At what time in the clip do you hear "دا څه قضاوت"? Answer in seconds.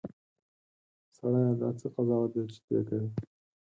1.59-2.31